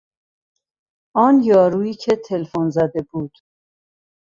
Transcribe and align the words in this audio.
آن 1.23 1.35
یارویی 1.43 1.93
که 1.93 2.15
تلفن 2.29 2.69
زده 2.69 3.01
بود 3.11 3.37